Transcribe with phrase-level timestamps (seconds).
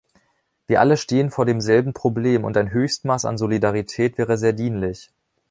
[0.65, 5.11] Wir alle stehen vor demselben Problem, und ein Höchstmaß an Solidarität wäre sehr dienlich.